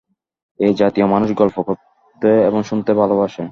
এ-জাতীয় 0.59 1.05
মানুষ 1.05 1.29
গল্প 1.35 1.57
করতে 1.61 2.29
এবং 2.47 2.59
শুনতে 2.63 2.91
ভালবাসে। 2.93 3.43